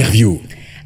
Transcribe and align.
L'interview 0.00 0.38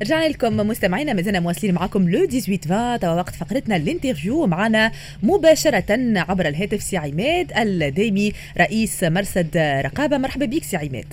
رجعنا 0.03 0.29
لكم 0.29 0.57
مستمعينا 0.57 1.13
مازلنا 1.13 1.41
مواصلين 1.41 1.75
معكم 1.75 2.09
le 2.09 2.27
18 2.27 2.69
20 2.69 2.97
توا 2.97 3.15
وقت 3.15 3.35
فقرتنا 3.35 3.77
l'interview 3.77 4.47
معنا 4.47 4.93
مباشرة 5.23 5.85
عبر 6.17 6.49
الهاتف 6.49 6.83
سي 6.83 6.97
عماد 6.97 7.53
الدايمي 7.57 8.33
رئيس 8.59 9.05
مرصد 9.05 9.57
رقابة. 9.57 10.19
مرحبا 10.19 10.47
بك 10.47 10.65
سي 10.65 10.77
عماد. 10.77 11.07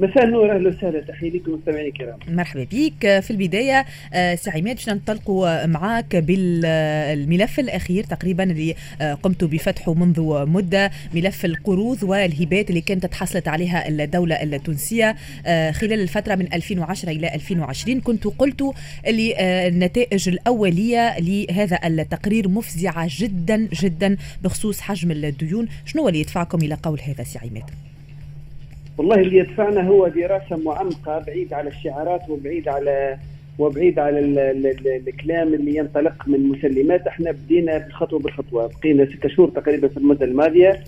مساء 0.00 0.24
النور 0.24 0.52
أهلا 0.54 0.68
وسهلا. 0.68 1.00
تحية 1.00 1.30
لكم 1.30 1.52
مستمعينا 1.52 1.88
الكرام. 1.88 2.18
مرحبا 2.28 2.66
بك 2.72 3.20
في 3.20 3.30
البداية 3.30 3.84
آه، 4.14 4.34
سي 4.34 4.50
عماد 4.50 4.74
باش 4.76 4.88
ننطلقوا 4.88 5.66
معك 5.66 6.16
بالملف 6.16 7.60
الأخير 7.60 8.04
تقريبا 8.04 8.42
اللي 8.44 8.74
آه، 9.00 9.14
قمت 9.14 9.44
بفتحه 9.44 9.94
منذ 9.94 10.46
مدة 10.46 10.90
ملف 11.14 11.44
القروض 11.44 12.02
والهبات 12.02 12.70
اللي 12.70 12.80
كانت 12.80 13.06
تحصلت 13.06 13.48
عليها 13.48 13.88
الدولة 13.88 14.42
التونسية 14.42 15.16
آه، 15.46 15.70
خلال 15.70 16.00
الفترة 16.00 16.34
من 16.34 16.52
2010 16.54 17.10
إلى 17.10 17.34
2020 17.34 18.00
كنت 18.00 18.24
قلت 18.24 18.62
اللي 19.06 19.34
النتائج 19.68 20.28
الأولية 20.28 21.18
لهذا 21.18 21.78
التقرير 21.84 22.48
مفزعة 22.48 23.08
جدا 23.10 23.68
جدا 23.82 24.16
بخصوص 24.42 24.80
حجم 24.80 25.10
الديون. 25.10 25.68
شنو 25.84 26.08
اللي 26.08 26.20
يدفعكم 26.20 26.58
إلى 26.58 26.74
قول 26.82 27.00
هذا 27.00 27.24
سي 27.24 27.38
عماد 27.38 27.64
والله 28.98 29.14
اللي 29.20 29.36
يدفعنا 29.38 29.88
هو 29.88 30.08
دراسة 30.08 30.56
معمقه 30.56 31.18
بعيد 31.26 31.52
على 31.52 31.68
الشعارات 31.68 32.20
وبعيد 32.30 32.68
على 32.68 33.16
وبعيد 33.58 33.98
على 33.98 34.18
ال 34.18 34.38
ال 34.38 34.66
ال 34.66 35.08
الكلام 35.08 35.54
اللي 35.54 35.76
ينطلق 35.76 36.28
من 36.28 36.48
مسلمات. 36.48 37.06
إحنا 37.06 37.30
بدينا 37.30 37.78
بالخطوه 37.78 38.18
بالخطوه 38.18 38.70
بقينا 38.80 39.06
ستة 39.06 39.28
شهور 39.28 39.48
تقريبا 39.48 39.88
في 39.88 39.96
المدة 39.96 40.24
الماضية. 40.26 40.80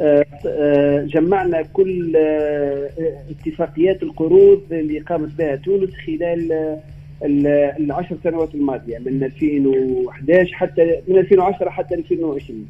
آه 0.00 0.24
آه 0.46 1.02
جمعنا 1.02 1.62
كل 1.72 2.16
آه 2.16 2.88
اتفاقيات 3.30 4.02
القروض 4.02 4.62
اللي 4.72 4.98
قامت 4.98 5.38
بها 5.38 5.56
تونس 5.56 5.90
خلال 6.06 6.76
العشر 7.24 8.16
سنوات 8.24 8.54
الماضية 8.54 8.98
من 8.98 9.24
2011 9.24 10.54
حتى 10.54 11.00
من 11.08 11.18
2010 11.18 11.70
حتى 11.70 11.94
2020 11.94 12.66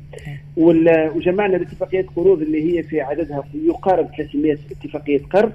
وجمعنا 0.56 1.56
الاتفاقيات 1.56 2.06
قروض 2.16 2.42
اللي 2.42 2.78
هي 2.78 2.82
في 2.82 3.00
عددها 3.00 3.44
يقارب 3.54 4.08
300 4.16 4.56
اتفاقية 4.70 5.20
قرض 5.30 5.52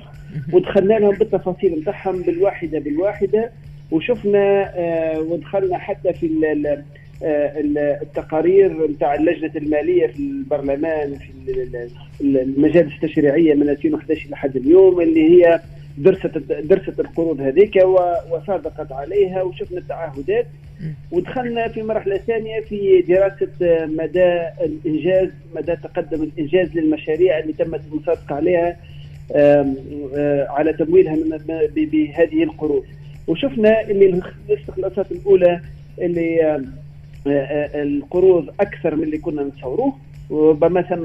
ودخلنا 0.54 0.94
لهم 0.94 1.16
بالتفاصيل 1.16 1.80
نتاعهم 1.80 2.22
بالواحدة 2.22 2.80
بالواحدة 2.80 3.52
وشفنا 3.92 4.72
آه 4.76 5.20
ودخلنا 5.20 5.78
حتى 5.78 6.14
في 6.14 6.28
آه، 7.24 7.54
التقارير 8.02 8.88
نتاع 8.92 9.16
اللجنة 9.16 9.52
المالية 9.56 10.08
في 10.08 10.20
البرلمان 10.20 11.16
في 11.16 11.68
المجالس 12.22 12.94
التشريعية 12.94 13.54
من 13.54 13.70
2011 13.70 14.30
لحد 14.30 14.56
اليوم 14.56 15.02
اللي 15.02 15.30
هي 15.30 15.60
درست 16.00 16.38
درست 16.64 17.00
القروض 17.00 17.42
هذيك 17.42 17.76
وصادقت 18.32 18.92
عليها 18.92 19.42
وشفنا 19.42 19.78
التعهدات. 19.78 20.48
ودخلنا 21.12 21.68
في 21.68 21.84
مرحلة 21.84 22.18
ثانية 22.18 22.60
في 22.60 23.02
دراسة 23.02 23.86
مدى 23.86 24.40
الإنجاز 24.62 25.30
مدى 25.56 25.76
تقدم 25.76 26.24
الإنجاز 26.24 26.68
للمشاريع 26.76 27.40
اللي 27.40 27.54
تمت 27.54 27.82
المصادقة 27.92 28.36
عليها 28.36 28.78
آه، 29.36 30.48
على 30.50 30.74
تمويلها 30.74 31.16
بهذه 31.76 32.44
القروض. 32.44 32.84
وشفنا 33.28 33.82
اللي 33.82 34.22
الاستخلاصات 34.50 35.12
الأولى 35.12 35.62
اللي 36.02 36.46
آه، 36.46 36.64
آه، 37.28 37.84
القروض 37.84 38.50
أكثر 38.60 38.96
من 38.96 39.04
اللي 39.04 39.18
كنا 39.18 39.44
نتصوروه. 39.44 39.94
وربما 40.30 40.82
ثم 40.82 41.04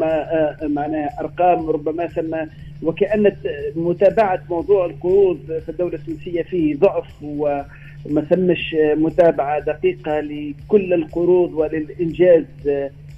معناها 0.75 1.20
أرقام 1.20 1.70
ربما 1.70 2.06
ثم 2.06 2.36
وكأن 2.83 3.33
متابعة 3.77 4.42
موضوع 4.50 4.86
القروض 4.86 5.39
في 5.47 5.69
الدولة 5.69 5.94
التونسية 5.94 6.42
فيه 6.42 6.77
ضعف 6.77 7.22
وما 7.22 8.20
ثمش 8.31 8.77
متابعة 8.97 9.61
دقيقة 9.61 10.21
لكل 10.21 10.94
القروض 10.94 11.54
وللإنجاز 11.54 12.44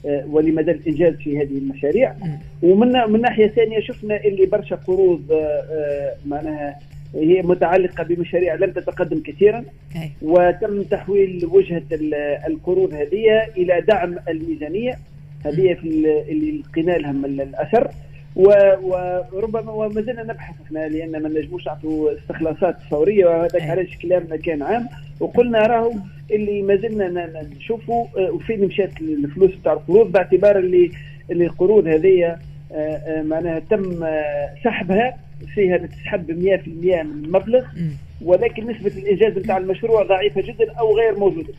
ولمدى 0.05 0.71
الإنجاز 0.71 1.15
في 1.15 1.39
هذه 1.39 1.59
المشاريع. 1.59 2.15
ومن 2.63 2.93
من 3.09 3.21
ناحية 3.21 3.47
ثانية 3.47 3.81
شفنا 3.81 4.25
اللي 4.25 4.47
برشا 4.47 4.77
قروض 4.77 5.23
معناها 6.27 6.79
هي 7.15 7.43
متعلقة 7.43 8.05
بمشاريع 8.05 8.55
لم 8.55 8.71
تتقدم 8.71 9.21
كثيرا. 9.21 9.65
وتم 10.23 10.83
تحويل 10.83 11.47
وجهة 11.53 11.83
القروض 12.47 12.95
هذه 12.95 13.45
إلى 13.57 13.81
دعم 13.89 14.17
الميزانية. 14.29 14.95
هذه 15.49 15.75
في 15.75 15.89
اللي 16.29 16.63
لقينا 16.71 16.93
لهم 16.93 17.25
الأثر. 17.25 17.91
وربما 18.37 19.73
وما 19.73 20.01
زلنا 20.01 20.23
نبحث 20.23 20.55
إحنا 20.67 20.89
لأن 20.89 21.23
ما 21.23 21.29
نجموش 21.29 21.67
نعطوا 21.67 22.13
استخلاصات 22.19 22.77
فورية 22.91 23.27
وهذاك 23.27 23.63
علاش 23.63 23.97
كلامنا 24.03 24.37
كان 24.37 24.63
عام. 24.63 24.89
وقلنا 25.21 25.67
راهو 25.67 25.93
اللي 26.31 26.63
ما 26.63 26.77
زلنا 26.77 27.43
نشوفوا 27.57 28.07
آه، 28.19 28.31
وفين 28.31 28.65
مشات 28.65 29.01
الفلوس 29.01 29.51
بتاع 29.55 29.73
القروض 29.73 30.13
باعتبار 30.13 30.59
اللي 30.59 30.91
اللي 31.31 31.45
القروض 31.45 31.87
هذه 31.87 32.25
آه، 32.25 32.37
آه، 32.73 33.23
معناها 33.23 33.59
تم 33.59 34.07
سحبها 34.65 35.17
فيها 35.55 35.77
تسحب 35.77 36.31
100% 36.31 37.03
من 37.03 37.25
المبلغ. 37.25 37.65
ولكن 38.25 38.67
نسبة 38.67 38.93
الإنجاز 38.99 39.33
بتاع 39.33 39.57
المشروع 39.57 40.03
ضعيفة 40.03 40.41
جدا 40.41 40.73
أو 40.73 40.97
غير 40.97 41.19
موجودة. 41.19 41.53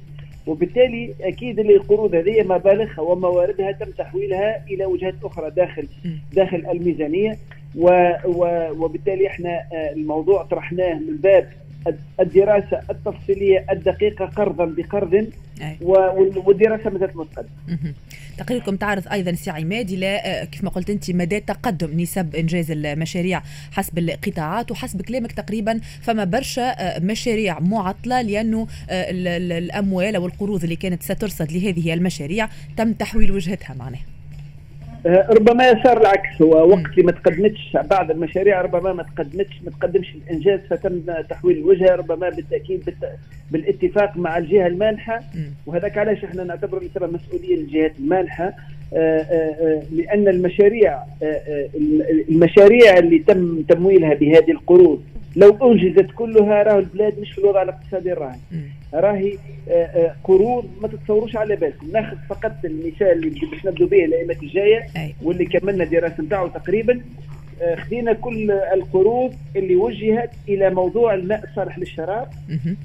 وبالتالي 0.47 1.13
أكيد 1.22 1.59
اللي 1.59 1.75
القروض 1.75 2.16
هذه 2.16 2.44
مبالغها 2.44 3.00
ومواردها 3.02 3.72
تم 3.72 3.91
تحويلها 3.91 4.66
إلى 4.69 4.85
وجهات 4.85 5.16
أخرى 5.24 5.50
داخل 5.50 5.88
داخل 6.34 6.66
الميزانية 6.72 7.38
وبالتالي 7.75 9.28
إحنا 9.28 9.50
آه، 9.50 9.91
الموضوع 9.94 10.44
طرحناه 10.44 10.94
من 10.94 11.18
باب 11.18 11.50
الدراسة 12.19 12.81
التفصيلية 12.89 13.65
الدقيقة 13.71 14.25
قرضا 14.25 14.65
بقرض 14.65 15.27
والدراسة 15.81 16.89
ما 16.89 16.99
زالت 16.99 17.15
متقدمه. 17.15 17.93
تقريركم 18.38 18.75
تعرض 18.75 19.07
أيضا 19.07 19.31
سي 19.31 19.49
عماد 19.49 19.89
إلى 19.89 20.07
آه، 20.07 20.43
كيف 20.43 20.63
ما 20.63 20.69
قلت 20.69 20.89
أنت 20.89 21.11
مدى 21.11 21.39
تقدم 21.39 21.99
نسب 21.99 22.35
إنجاز 22.35 22.71
المشاريع 22.71 23.41
حسب 23.71 23.97
القطاعات 23.97 24.71
وحسب 24.71 25.01
كلامك 25.01 25.31
تقريبا 25.31 25.79
فما 26.01 26.23
برشا 26.23 26.61
آه، 26.61 26.99
مشاريع 26.99 27.59
معطلة 27.59 28.21
لأنه 28.21 28.67
آه، 28.89 29.05
الأموال 29.37 30.16
أو 30.16 30.25
القروض 30.25 30.63
اللي 30.63 30.75
كانت 30.75 31.03
سترصد 31.03 31.51
لهذه 31.51 31.93
المشاريع 31.93 32.49
تم 32.77 32.93
تحويل 32.93 33.31
وجهتها 33.31 33.73
معناها. 33.73 34.16
آه، 35.06 35.28
ربما 35.30 35.84
صار 35.84 36.02
العكس. 36.02 36.41
هو 36.41 36.69
وقت 36.69 36.85
اللي 36.91 37.03
ما 37.03 37.12
تقدمتش 37.12 37.78
بعض 37.90 38.12
المشاريع 38.12 38.62
ربما 38.62 38.94
ما 38.94 39.03
تقدمتش 39.03 39.62
ما 39.66 39.72
تقدمش 39.72 40.16
الإنجاز 40.16 40.59
فتم 40.69 41.00
تحويل 41.30 41.58
الوجهة 41.58 41.96
ربما 41.96 42.30
بالتأكيد 42.30 42.94
بالاتفاق 43.52 44.18
مع 44.18 44.38
الجهة 44.38 44.68
المانحة. 44.68 45.19
وهذاك 45.66 45.97
علاش 45.97 46.24
إحنا 46.24 46.44
نعتبر 46.44 46.84
لسبب 46.84 47.13
مسؤولية 47.13 47.56
للجهات 47.56 47.94
المانحة؟ 48.00 48.53
آه، 48.94 49.19
آه، 49.22 49.81
لأن 49.91 50.28
المشاريع 50.28 51.00
المشاريع 52.29 52.97
اللي 52.97 53.19
تم 53.19 53.62
تمويلها 53.62 54.14
بهذه 54.14 54.52
القروض 54.52 55.02
لو 55.37 55.71
أنجزت 55.71 56.11
كلها 56.15 56.63
راه 56.63 56.79
البلاد 56.79 57.19
مش 57.19 57.31
في 57.31 57.37
الوضع 57.37 57.61
الاقتصادي 57.61 58.13
الراهي. 58.13 58.39
راهي 58.93 59.33
آه، 59.69 59.71
آه، 59.73 60.15
قروض 60.23 60.65
ما 60.81 60.87
تتصوروش 60.87 61.35
على 61.35 61.55
بالكم. 61.55 61.91
ناخذ 61.91 62.17
فقط 62.29 62.51
المثال 62.65 63.11
اللي 63.11 63.29
باش 63.51 63.65
نبدو 63.65 63.87
به 63.87 64.05
الايامات 64.05 64.43
الجاية 64.43 64.87
واللي 65.21 65.45
كملنا 65.45 65.85
دراسة 65.85 66.23
نتاعو 66.23 66.47
تقريبا. 66.47 67.01
خدينا 67.78 68.13
كل 68.13 68.51
القروض 68.51 69.34
اللي 69.56 69.75
وجهت 69.75 70.29
إلى 70.50 70.69
موضوع 70.69 71.13
الماء 71.13 71.44
الصالح 71.44 71.79
للشراب 71.79 72.28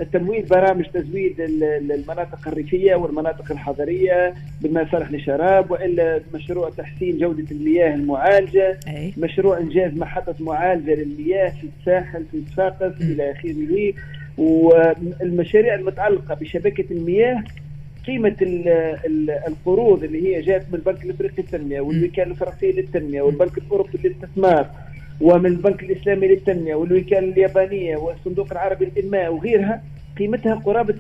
التمويل 0.01 0.43
برامج 0.43 0.85
تزويد 0.87 1.41
المناطق 1.41 2.49
الريفية 2.49 2.95
والمناطق 2.95 3.53
الحضرية 3.53 4.35
بالماء 4.61 4.85
الصالح 4.85 5.11
للشراب 5.11 5.71
وإلا 5.71 6.21
مشروع 6.35 6.71
تحسين 6.71 7.19
جودة 7.19 7.45
المياه 7.51 7.95
المعالجة 7.95 8.79
مشروع 9.19 9.59
إنجاز 9.59 9.93
محطة 9.95 10.35
معالجة 10.41 10.95
للمياه 10.95 11.49
في 11.49 11.67
الساحل 11.81 12.25
في 12.33 12.43
صفاقس 12.53 13.01
إلى 13.03 13.31
آخره. 13.33 13.93
والمشاريع 14.39 15.75
المتعلقة 15.75 16.35
بشبكة 16.35 16.85
المياه 16.91 17.45
قيمة 18.07 18.37
القروض 19.49 20.05
اللي 20.05 20.27
هي 20.37 20.41
جات 20.41 20.63
من 20.69 20.75
البنك 20.75 21.05
الإفريقي 21.05 21.43
للتنمية 21.43 21.81
والوكالة 21.81 22.31
الفرنسية 22.31 22.73
للتنمية 22.73 23.23
والبنك 23.23 23.59
الأوروبي 23.59 23.99
للاستثمار 24.05 24.71
ومن 25.21 25.47
البنك 25.47 25.83
الإسلامي 25.83 26.29
للتنمية 26.29 26.75
والوكالة 26.75 27.33
اليابانية 27.33 27.97
والصندوق 27.97 28.49
العربي 28.53 28.85
للإنماء 28.85 29.35
وغيرها 29.35 29.83
قيمتها 30.19 30.55
قرابة 30.55 30.95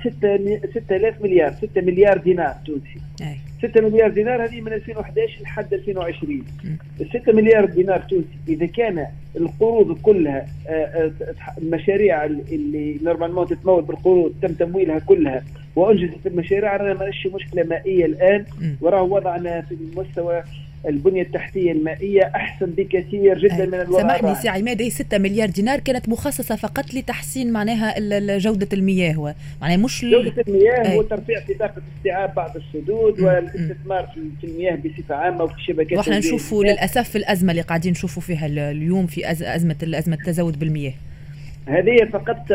6000 0.74 1.22
مليار 1.22 1.52
6 1.52 1.80
مليار 1.80 2.18
دينار 2.18 2.54
تونسي. 2.66 2.98
6 3.62 3.80
مليار 3.80 4.10
دينار 4.10 4.44
هذه 4.44 4.60
من 4.60 4.72
2011 4.72 5.42
لحد 5.42 5.74
2020 5.74 6.44
ال 7.00 7.08
6 7.22 7.32
مليار 7.32 7.64
دينار 7.64 7.98
تونسي 8.00 8.38
إذا 8.48 8.66
كان 8.66 9.06
القروض 9.36 9.98
كلها 9.98 10.46
آه، 10.68 10.70
آه، 10.70 11.12
المشاريع 11.58 12.24
اللي 12.24 12.98
نورمالمون 13.02 13.46
تتمول 13.46 13.82
بالقروض 13.82 14.34
تم 14.42 14.52
تمويلها 14.52 14.98
كلها 14.98 15.42
وأنجزت 15.76 16.26
المشاريع 16.26 16.76
رانا 16.76 16.94
ماشي 16.94 17.28
مشكلة 17.28 17.62
مائية 17.62 18.04
الآن. 18.06 18.44
وراه 18.80 19.02
وضعنا 19.02 19.60
في 19.60 19.74
المستوى 19.74 20.42
البنية 20.88 21.22
التحتية 21.22 21.72
المائية 21.72 22.32
أحسن 22.34 22.66
بكثير 22.66 23.38
جدا 23.38 23.66
من 23.66 23.74
الوضع 23.74 24.00
سامحني 24.00 24.34
سي 24.34 24.48
عماد 24.48 24.82
هي 24.82 24.90
6 24.90 25.18
مليار 25.18 25.50
دينار 25.50 25.80
كانت 25.80 26.08
مخصصة 26.08 26.56
فقط 26.56 26.94
لتحسين 26.94 27.52
معناها 27.52 27.94
جودة 28.38 28.68
المياه 28.72 29.34
معناها 29.62 29.76
مش 29.76 30.04
جودة 30.04 30.44
المياه 30.48 30.96
وترفيع 30.96 31.40
في 31.40 31.54
طاقه 31.54 31.82
استيعاب 31.98 32.34
بعض 32.34 32.56
السدود 32.56 33.20
والاستثمار 33.20 34.08
في 34.40 34.46
المياه 34.46 34.76
بصفة 34.76 35.14
عامة 35.14 35.44
وفي 35.44 35.54
الشبكات 35.54 35.98
وإحنا 35.98 36.18
نشوفوا 36.18 36.64
للأسف 36.64 37.08
في 37.08 37.18
الأزمة 37.18 37.50
اللي 37.50 37.62
قاعدين 37.62 37.92
نشوفوا 37.92 38.22
فيها 38.22 38.46
اليوم 38.46 39.06
في 39.06 39.30
أزمة 39.30 39.76
أزمة 39.82 40.14
التزود 40.14 40.58
بالمياه. 40.58 40.92
هذه 41.66 42.08
فقط 42.12 42.46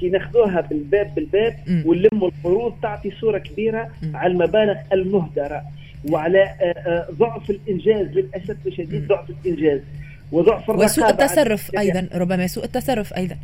كي 0.00 0.08
ناخذوها 0.08 0.60
بالباب 0.60 1.14
بالباب 1.14 1.56
ونلموا 1.86 2.28
القروض 2.28 2.74
تعطي 2.82 3.10
صورة 3.20 3.38
كبيرة 3.38 3.88
م. 4.02 4.16
على 4.16 4.32
المبالغ 4.32 4.76
المهدرة. 4.92 5.62
وعلى 6.10 6.42
آه، 6.42 6.64
آه، 6.64 7.06
ضعف 7.12 7.50
الإنجاز 7.50 8.06
للأسف 8.06 8.56
الشديد 8.66 9.08
ضعف 9.08 9.30
الإنجاز. 9.30 9.80
وضعف 10.32 10.70
وسوء 10.70 11.10
التصرف 11.10 11.70
أيضا 11.78 12.08
ربما 12.14 12.46
سوء 12.46 12.64
التصرف 12.64 13.14
أيضا. 13.14 13.36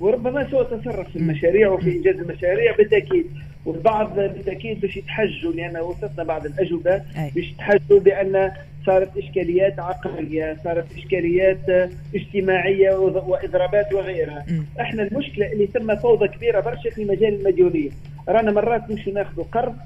وربما 0.00 0.50
سوء 0.50 0.62
التصرف 0.62 1.10
في 1.10 1.16
المشاريع 1.16 1.68
وفي 1.68 1.96
إنجاز 1.96 2.14
المشاريع 2.14 2.76
بالتأكيد. 2.76 3.26
والبعض 3.66 4.14
بالتأكيد 4.14 4.80
باش 4.80 4.96
يتحجوا 4.96 5.52
لأن 5.52 5.76
وصلنا 5.76 6.24
بعض 6.24 6.46
الأجوبة 6.46 7.02
باش 7.34 7.44
يتحجوا 7.44 8.00
بأن 8.00 8.50
صارت 8.86 9.16
إشكاليات 9.16 9.78
عقلية 9.78 10.56
صارت 10.64 10.86
إشكاليات 10.98 11.90
اجتماعية 12.14 12.96
وإضرابات 12.96 13.92
وغيرها. 13.92 14.44
م. 14.48 14.80
إحنا 14.80 15.02
المشكلة 15.02 15.52
اللي 15.52 15.66
ثم 15.66 15.96
فوضى 15.96 16.28
كبيرة 16.28 16.60
برشا 16.60 16.90
في 16.90 17.04
مجال 17.04 17.34
المديونية. 17.34 17.90
رانا 18.28 18.52
مرات 18.52 18.90
نمشي 18.90 19.10
ناخذ 19.10 19.42
قرض 19.42 19.76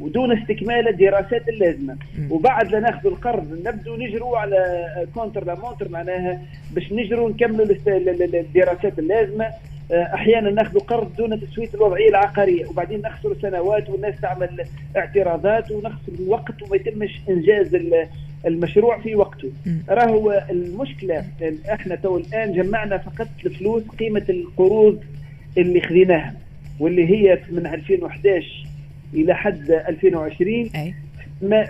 ودون 0.00 0.38
استكمال 0.38 0.88
الدراسات 0.88 1.48
اللازمة. 1.48 1.96
وبعد 2.30 2.72
لا 2.72 2.80
ناخذ 2.80 3.06
القرض 3.06 3.60
نبدو 3.66 3.96
نجروا 3.96 4.38
على 4.38 4.86
contre 5.14 5.44
la 5.44 5.54
montre 5.54 5.88
معناها 5.88 6.40
باش 6.74 6.92
نجروا 6.92 7.30
نكملوا 7.30 7.76
الدراسات 8.34 8.98
اللازمة. 8.98 9.46
آه، 9.92 10.14
أحيانا 10.14 10.50
ناخذ 10.50 10.78
قرض 10.78 11.16
دون 11.16 11.40
تسوية 11.40 11.68
الوضعية 11.74 12.08
العقارية 12.08 12.66
وبعدين 12.66 13.00
نخسر 13.00 13.36
سنوات 13.42 13.90
والناس 13.90 14.20
تعمل 14.20 14.64
اعتراضات 14.96 15.70
ونخسر 15.70 16.12
الوقت 16.20 16.62
وما 16.62 16.76
يتمش 16.76 17.20
إنجاز 17.30 17.76
المشروع 18.46 18.98
في 19.00 19.14
وقته. 19.14 19.50
راهو 19.88 20.42
المشكلة 20.50 21.24
إحنا 21.72 21.94
تو 21.94 22.16
الآن 22.16 22.52
جمعنا 22.52 22.98
فقط 22.98 23.28
الفلوس 23.46 23.82
قيمة 23.98 24.24
القروض 24.28 25.00
اللي 25.58 25.80
خذيناها 25.80 26.34
واللي 26.80 27.06
هي 27.10 27.38
من 27.50 27.66
2011 27.66 28.66
إلى 29.14 29.34
حد 29.34 29.70
2020 29.70 30.70
أي. 30.74 30.94
ما 31.42 31.66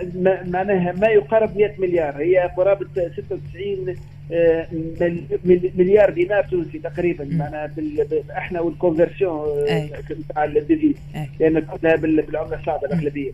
معناها 0.47 0.91
ما 0.91 1.07
يقارب 1.07 1.57
100 1.57 1.71
مليار. 1.79 2.17
هي 2.17 2.51
قرابة 2.57 2.87
96 3.17 3.95
آه، 4.33 4.67
مليار 5.77 6.09
دينار 6.09 6.43
تونسي 6.43 6.79
تقريبا. 6.79 7.25
معناها 7.31 7.71
إحنا 8.37 8.61
وال 8.61 8.75
conversion 8.75 9.45
تاع 10.35 10.43
ال 10.43 10.50
devises 10.50 10.95
لأن 11.39 11.59
كلها 11.59 11.95
بالعملة 11.95 12.59
الصعبة 12.59 12.87
الأغلبية. 12.87 13.31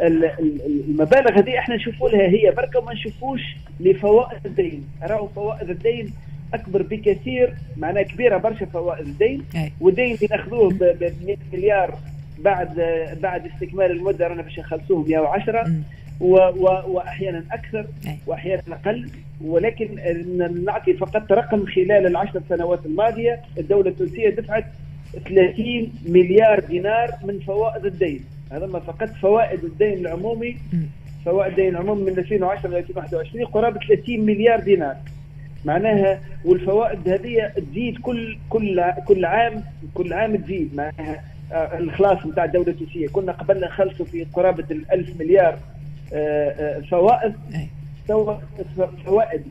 المبالغ 0.00 1.38
هذه 1.38 1.58
إحنا 1.58 1.76
نشوفوا 1.76 2.08
لها 2.08 2.28
هي 2.28 2.50
بركة 2.56 2.78
وما 2.78 2.92
نشوفوش 2.92 3.40
لفوائد 3.80 4.46
الدين. 4.46 4.84
راهو 5.02 5.26
فوائد 5.28 5.70
الدين 5.70 6.12
أكبر 6.54 6.82
بكثير 6.82 7.54
معناها 7.76 8.02
كبيرة 8.02 8.36
برشا 8.36 8.66
فوائد 8.66 9.06
الدين. 9.06 9.44
والدين 9.80 10.14
اللي 10.14 10.28
ناخذوه 10.30 10.72
ب 10.72 11.12
100 11.26 11.36
مليار 11.52 11.98
بعد 12.38 12.74
بعد 13.22 13.46
استكمال 13.46 13.90
المدة 13.90 14.26
رانا 14.26 14.42
باش 14.42 14.58
نخلصوه 14.58 15.08
110 15.08 15.72
و 16.20 16.36
و 16.36 16.82
وأحيانا 16.86 17.44
أكثر 17.52 17.86
وأحيانا 18.26 18.62
أقل 18.70 19.10
ولكن 19.44 19.88
نعطي 20.64 20.92
فقط 20.92 21.32
رقم 21.32 21.66
خلال 21.66 22.06
العشر 22.06 22.42
سنوات 22.48 22.86
الماضية 22.86 23.40
الدولة 23.58 23.90
التونسية 23.90 24.30
دفعت 24.30 24.64
30 25.28 25.92
مليار 26.08 26.60
دينار 26.60 27.10
من 27.24 27.38
فوائد 27.38 27.86
الدين. 27.86 28.20
هذا 28.52 28.66
ما 28.66 28.80
فقط 28.80 29.08
فوائد 29.08 29.64
الدين 29.64 29.98
العمومي 29.98 30.56
فوائد 31.24 31.50
الدين 31.50 31.68
العمومي 31.68 32.02
من 32.02 32.18
2010 32.18 32.70
ل 32.70 32.74
2021 32.74 33.44
قرابة 33.44 33.80
30 33.88 34.20
مليار 34.20 34.60
دينار. 34.60 34.96
معناها 35.64 36.20
والفوائد 36.44 37.08
هذه 37.08 37.52
تزيد 37.56 37.98
كل 37.98 38.38
كل 38.50 38.84
كل 39.06 39.24
عام 39.24 39.64
كل 39.94 40.12
عام 40.12 40.36
تزيد. 40.36 40.74
معناها 40.74 41.24
آه، 41.52 41.78
الخلاص 41.78 42.26
نتاع 42.26 42.44
الدولة 42.44 42.68
التونسيه 42.68 43.08
كنا 43.08 43.32
قبل 43.32 43.60
نخلصوا 43.60 44.06
في 44.06 44.24
قرابة 44.24 44.64
ال 44.70 44.92
1000 44.92 45.20
مليار 45.20 45.58
آه، 46.14 46.50
آه، 46.50 46.80
فوائد. 46.80 47.32
تو 48.08 48.34
فوائد 49.04 49.42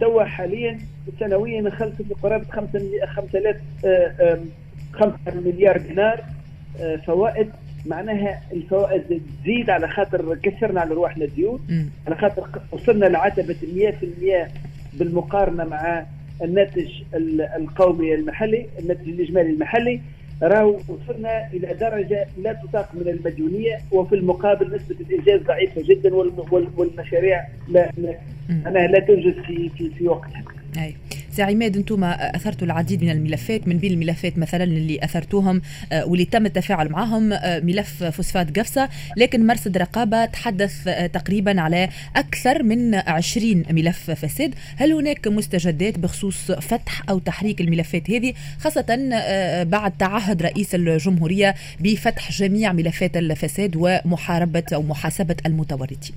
تو 0.00 0.20
حاليا 0.20 0.78
سنويا 1.20 1.60
نخلصوا 1.60 2.04
في 2.04 2.14
قرابة 2.22 2.44
5000 2.50 3.56
5 4.92 5.16
مليار 5.34 5.78
دينار 5.78 6.24
فوائد. 7.06 7.50
معناها 7.86 8.42
الفوائد 8.52 9.22
تزيد 9.42 9.70
على 9.70 9.88
خاطر 9.88 10.34
كسرنا 10.34 10.80
على 10.80 10.94
رواحنا 10.94 11.26
ديون 11.26 11.60
على 12.06 12.16
خاطر 12.16 12.48
وصلنا 12.72 13.06
لعتبه 13.06 13.56
100% 13.62 14.48
بالمقارنة 14.98 15.64
مع 15.64 16.06
الناتج 16.42 16.90
القومي 17.56 18.14
المحلي 18.14 18.66
الناتج 18.78 19.08
الإجمالي 19.08 19.50
المحلي. 19.50 20.00
راهو 20.48 20.78
وصلنا 20.88 21.48
إلى 21.52 21.74
درجة 21.74 22.26
لا 22.42 22.52
تطاق 22.52 22.94
من 22.94 23.08
المديونية 23.08 23.78
وفي 23.92 24.14
المقابل 24.14 24.76
نسبة 24.76 24.96
الإنجاز 25.00 25.40
ضعيفة 25.40 25.82
جدا 25.82 26.14
والمشاريع 26.76 27.44
لا 27.68 27.90
لا, 28.48 28.86
لا 28.86 28.98
تنجز 28.98 29.34
في 29.46 29.68
في, 29.68 29.90
في 29.90 30.08
وقتها. 30.08 30.44
أي. 30.76 30.94
سي 31.34 31.42
عماد 31.42 31.76
أنتم 31.76 32.04
أثرتوا 32.04 32.66
العديد 32.66 33.04
من 33.04 33.10
الملفات 33.10 33.68
من 33.68 33.78
بين 33.78 33.92
الملفات 33.92 34.38
مثلا 34.38 34.64
اللي 34.64 34.98
أثرتوهم 35.02 35.62
آه، 35.92 36.06
واللي 36.06 36.24
تم 36.24 36.46
التفاعل 36.46 36.88
معهم 36.88 37.32
آه، 37.32 37.60
ملف 37.60 38.04
فوسفات 38.04 38.58
قفصة. 38.58 38.88
لكن 39.16 39.46
مرصد 39.46 39.76
رقابة 39.78 40.24
تحدث 40.24 40.88
آه، 40.88 41.06
تقريبا 41.06 41.60
على 41.60 41.88
أكثر 42.16 42.62
من 42.62 42.94
20 42.94 43.64
ملف 43.70 44.10
فساد. 44.10 44.54
هل 44.76 44.92
هناك 44.92 45.28
مستجدات 45.28 45.98
بخصوص 45.98 46.52
فتح 46.52 47.02
أو 47.10 47.18
تحريك 47.18 47.60
الملفات 47.60 48.10
هذه؟ 48.10 48.34
خاصة 48.58 48.84
بعد 49.62 49.92
تعهد 49.98 50.42
رئيس 50.42 50.74
الجمهورية 50.74 51.54
بفتح 51.80 52.30
جميع 52.30 52.72
ملفات 52.72 53.16
الفساد 53.16 53.76
ومحاربة 53.76 54.64
أو 54.74 54.82
محاسبة 54.82 55.36
المتورطين؟ 55.46 56.14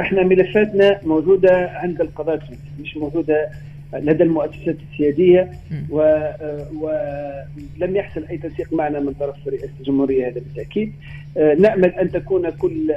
إحنا 0.00 0.22
ملفاتنا 0.22 1.00
موجودة 1.02 1.70
عند 1.74 2.00
القضاء 2.00 2.40
مش 2.80 2.96
موجودة 2.96 3.48
لدى 3.92 4.24
المؤسسات 4.24 4.76
السيادية 4.92 5.50
ولم 6.80 7.96
يحصل 7.96 8.24
أي 8.30 8.38
تنسيق 8.38 8.72
معنا 8.72 9.00
من 9.00 9.12
طرف 9.12 9.48
رئاسه 9.48 9.72
الجمهورية 9.80 10.28
هذا 10.28 10.40
بالتأكيد. 10.40 10.92
آه، 11.36 11.54
نأمل 11.54 11.94
أن 11.94 12.10
تكون 12.10 12.50
كل 12.50 12.94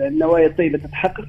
النوايا 0.00 0.46
الطيبة 0.46 0.78
تتحقق 0.78 1.28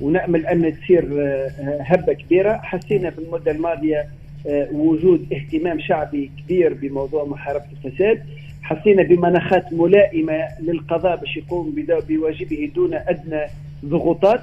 ونأمل 0.00 0.46
أن 0.46 0.72
تصير 0.72 1.08
آه، 1.20 1.50
هبة 1.80 2.12
كبيرة. 2.12 2.60
حسينا 2.62 3.10
في 3.10 3.18
المدة 3.18 3.50
الماضية 3.50 4.06
آه، 4.46 4.68
وجود 4.72 5.32
اهتمام 5.32 5.80
شعبي 5.80 6.30
كبير 6.38 6.74
بموضوع 6.74 7.24
محاربة 7.24 7.64
الفساد. 7.84 8.22
حسينا 8.62 9.02
بمناخات 9.02 9.72
ملائمة 9.72 10.48
للقضاء 10.60 11.16
باش 11.16 11.36
يقوم 11.36 11.74
بواجبه 12.08 12.70
دون 12.74 12.94
أدنى 12.94 13.46
ضغوطات. 13.84 14.40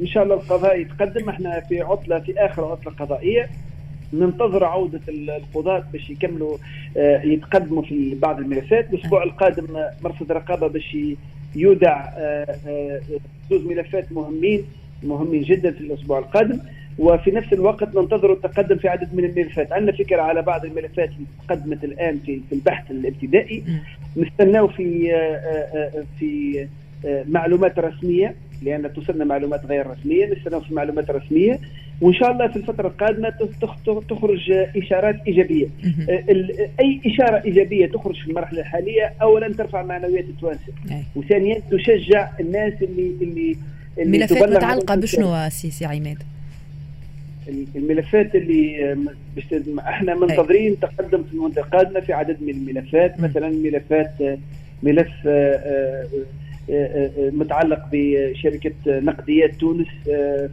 إن 0.00 0.06
شاء 0.06 0.22
الله 0.22 0.34
القضاء 0.34 0.80
يتقدم. 0.80 1.28
إحنا 1.28 1.60
في 1.60 1.80
عطلة 1.80 2.18
في 2.18 2.32
آخر 2.38 2.64
عطلة 2.64 2.92
قضائية. 2.92 3.48
ننتظر 4.12 4.64
عودة 4.64 5.00
القضاة 5.08 5.84
باش 5.92 6.10
يكملوا 6.10 6.56
آه، 6.96 7.22
يتقدموا 7.22 7.82
في 7.82 8.14
بعض 8.14 8.38
الملفات. 8.38 8.94
الأسبوع 8.94 9.22
القادم 9.22 9.66
مرصد 10.04 10.32
رقابة 10.32 10.66
باش 10.66 10.96
يودع 11.56 12.08
آه، 12.16 12.56
آه، 12.66 13.00
زوز 13.50 13.66
ملفات 13.66 14.12
مهمين 14.12 14.64
مهمين 15.02 15.42
جدا 15.42 15.70
في 15.70 15.80
الأسبوع 15.80 16.18
القادم. 16.18 16.58
وفي 16.98 17.30
نفس 17.30 17.52
الوقت 17.52 17.96
ننتظر 17.96 18.32
التقدم 18.32 18.76
في 18.76 18.88
عدد 18.88 19.14
من 19.14 19.24
الملفات. 19.24 19.72
عندنا 19.72 19.96
فكرة 19.96 20.22
على 20.22 20.42
بعض 20.42 20.64
الملفات 20.64 21.08
اللي 21.08 21.26
تقدمت 21.48 21.84
الآن 21.84 22.18
في 22.26 22.40
في 22.48 22.54
البحث 22.54 22.90
الابتدائي. 22.90 23.64
نستناو 24.16 24.68
في 24.68 25.12
في 26.18 26.66
معلومات 27.28 27.78
رسمية. 27.78 28.34
لأن 28.64 28.92
توصلنا 28.92 29.24
معلومات 29.24 29.66
غير 29.66 29.86
رسمية 29.86 30.26
نستناو 30.26 30.60
في 30.60 30.74
معلومات 30.74 31.10
رسمية 31.10 31.58
وإن 32.00 32.14
شاء 32.14 32.32
الله 32.32 32.48
في 32.48 32.56
الفترة 32.56 32.88
القادمة 32.88 33.32
تخرج 34.08 34.50
إشارات 34.76 35.16
إيجابية. 35.26 35.66
أي 36.80 37.00
إشارة 37.06 37.42
إيجابية 37.44 37.86
تخرج 37.86 38.22
في 38.22 38.30
المرحلة 38.30 38.60
الحالية 38.60 39.12
اولا 39.22 39.52
ترفع 39.54 39.82
معنويات 39.82 40.24
التوانسة. 40.24 40.72
وثانيا 41.16 41.62
تشجع 41.70 42.30
الناس 42.40 42.72
اللي 42.82 43.12
اللي, 43.20 43.56
اللي 43.98 44.18
ملفات 44.18 44.48
متعلقة 44.48 44.94
بشنو 44.94 45.48
سي 45.48 45.84
عماد؟ 45.84 46.18
الملفات 47.76 48.34
اللي 48.34 48.96
إحنا 49.80 50.14
منتظرين 50.14 50.80
تقدم 50.80 51.22
في 51.22 51.32
المده 51.34 51.62
القادمة 51.62 52.00
في 52.00 52.12
عدد 52.12 52.36
من 52.42 52.50
الملفات. 52.50 53.20
مثلا 53.20 53.48
ملفات 53.48 54.12
ملف 54.82 55.12
متعلق 57.18 57.80
بشركة 57.92 58.72
نقديات 58.86 59.54
تونس 59.54 59.86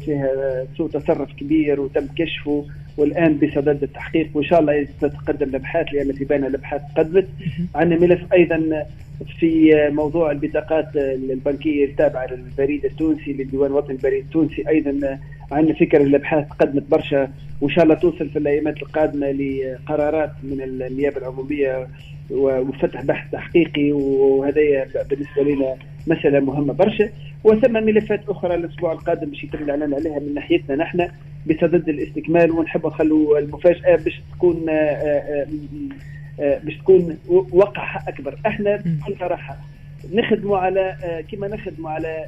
فيها 0.06 0.30
سوء 0.78 0.90
تصرف 0.90 1.34
كبير 1.34 1.80
وتم 1.80 2.08
كشفه 2.16 2.66
والآن 2.98 3.38
بصدد 3.38 3.84
التحقيق 3.84 4.30
وإن 4.34 4.44
شاء 4.46 4.60
الله 4.60 4.88
تتقدم 5.02 5.50
الأبحاث 5.50 5.88
لأن 5.94 6.12
في 6.14 6.26
بالنا 6.26 6.48
الأبحاث 6.48 6.82
تقدمت. 6.96 7.28
عندنا 7.76 8.00
ملف 8.00 8.34
أيضا 8.34 8.86
في 9.40 9.74
موضوع 9.92 10.32
البطاقات 10.32 10.96
البنكية 10.96 11.86
التابعة 11.86 12.28
للبريد 12.34 12.86
التونسي 12.86 13.34
للديوان 13.34 13.72
الوطني 13.72 13.96
البريد 13.96 14.24
التونسي 14.24 14.70
أيضا 14.70 15.20
عندنا 15.52 15.76
فكرة 15.76 16.04
الأبحاث 16.04 16.48
قدمت 16.50 16.84
برشا. 16.92 17.32
وإن 17.62 17.72
شاء 17.72 17.84
الله 17.84 17.96
توصل 17.96 18.30
في 18.30 18.40
الأيامات 18.40 18.78
القادمة 18.78 19.32
لقرارات 19.32 20.32
من 20.44 20.62
النيابة 20.62 21.18
العمومية 21.18 21.88
وفتح 22.32 23.04
بحث 23.04 23.32
تحقيقي 23.32 23.92
وهذا 23.92 24.88
بالنسبة 25.10 25.44
لنا 25.44 25.76
مسألة 26.08 26.40
مهمة 26.40 26.74
برشا. 26.74 27.10
وثم 27.44 27.74
ملفات 27.74 28.30
أخرى 28.30 28.56
الأسبوع 28.56 28.92
القادم 28.92 29.30
باش 29.30 29.44
يتم 29.44 29.64
الإعلان 29.64 29.94
عليها 29.94 30.20
من 30.20 30.34
ناحيتنا 30.34 30.76
نحن 30.76 31.08
بصدد 31.48 31.90
الاستكمال 31.90 32.52
ونحب 32.52 32.88
نخلوا 32.88 33.40
المفاجأة 33.40 33.96
باش 33.96 34.22
تكون 34.32 34.70
آه، 34.70 34.74
آه، 34.74 35.48
آه، 36.40 36.60
باش 36.64 36.78
تكون 36.78 37.18
وقعها 37.52 38.04
أكبر. 38.08 38.40
إحنا 38.46 38.76
بكل 38.76 39.16
صراحة 39.20 39.58
نخدموا 40.14 40.58
على 40.58 40.96
كما 41.32 41.48
نخدموا 41.48 41.90
على 41.90 42.26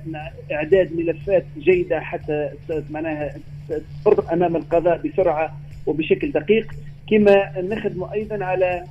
إعداد 0.51 0.95
ملفات 0.95 1.45
جيدة 1.59 1.99
حتى 1.99 2.49
معناها 2.89 3.33
تمر 4.05 4.33
أمام 4.33 4.55
القضاء 4.55 5.07
بسرعة 5.07 5.57
وبشكل 5.85 6.31
دقيق. 6.31 6.71
كما 7.09 7.61
نخدموا 7.61 8.13
أيضا 8.13 8.45
على 8.45 8.83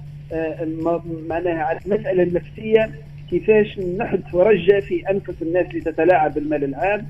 معناها 1.29 1.63
على 1.63 1.79
المسألة 1.87 2.23
النفسية. 2.23 2.91
كيفاش 3.31 3.79
رجه 4.35 4.81
في 4.81 5.11
أنفس 5.11 5.43
الناس 5.43 5.67
اللي 5.67 5.81
تتلاعب 5.81 6.35
بالمال 6.35 6.65
العام. 6.65 7.07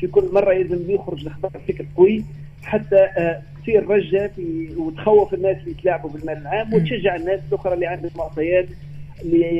في 0.00 0.06
كل 0.06 0.28
مرة 0.32 0.52
لازم 0.52 0.90
يخرج 0.90 1.20
الأخبار 1.20 1.50
بشكل 1.66 1.84
قوي 1.96 2.24
حتى 2.62 2.96
آه، 2.96 3.42
تصير 3.62 3.86
رجه 3.90 4.30
في 4.36 4.68
وتخوف 4.76 5.34
الناس 5.34 5.56
اللي 5.56 5.70
يتلاعبوا 5.70 6.10
بالمال 6.10 6.36
العام 6.36 6.74
وتشجع 6.74 7.16
الناس 7.16 7.40
الأخرى 7.48 7.74
اللي 7.74 7.86
عندهم 7.86 8.10
معطيات 8.16 8.66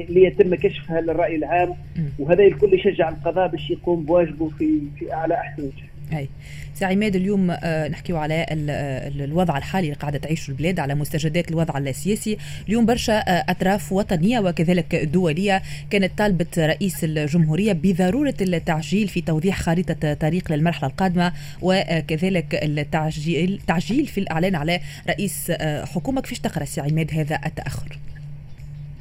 ليتم 0.08 0.54
كشفها 0.54 1.00
للرأي 1.00 1.36
العام. 1.36 1.74
وهذا 2.18 2.42
الكل 2.44 2.74
يشجع 2.74 3.08
القضاء 3.08 3.48
باش 3.48 3.70
يقوم 3.70 4.04
بواجبه 4.04 4.48
في 4.48 4.80
في 4.98 5.12
أعلى 5.12 5.34
أحسن 5.34 5.62
وجه. 5.62 5.88
اي 6.12 6.28
سي 6.74 6.84
عماد 6.84 7.16
اليوم 7.16 7.50
آه، 7.50 7.88
نحكيو 7.88 8.16
على 8.16 8.46
الوضع 8.50 9.58
الحالي 9.58 9.86
اللي 9.86 9.98
قاعدة 9.98 10.18
تعيشه 10.18 10.50
البلاد 10.50 10.80
على 10.80 10.94
مستجدات 10.94 11.50
الوضع 11.50 11.78
السياسي. 11.78 12.38
اليوم 12.68 12.86
برشا 12.86 13.12
آه، 13.12 13.44
أطراف 13.48 13.92
وطنية 13.92 14.40
وكذلك 14.40 14.94
دولية 14.94 15.62
كانت 15.90 16.18
طالبت 16.18 16.58
رئيس 16.58 17.04
الجمهورية 17.04 17.72
بضرورة 17.72 18.34
التعجيل 18.40 19.08
في 19.08 19.20
توضيح 19.20 19.60
خريطة 19.60 20.14
طريق 20.14 20.52
للمرحلة 20.52 20.88
القادمة 20.88 21.32
وكذلك 21.62 22.54
التعجيل 22.54 23.60
تعجيل 23.66 24.06
في 24.06 24.18
الإعلان 24.20 24.54
على 24.54 24.80
رئيس 25.08 25.46
آه، 25.50 25.84
حكومة. 25.84 26.20
كيفاش 26.20 26.38
تقرأ 26.38 26.64
سي 26.64 26.80
عماد 26.80 27.10
هذا 27.14 27.40
التأخر؟ 27.46 27.98